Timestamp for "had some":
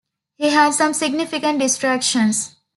0.49-0.95